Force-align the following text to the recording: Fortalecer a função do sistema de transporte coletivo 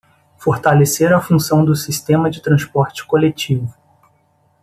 Fortalecer 0.39 1.13
a 1.13 1.21
função 1.21 1.63
do 1.63 1.75
sistema 1.75 2.27
de 2.31 2.41
transporte 2.41 3.05
coletivo 3.05 3.71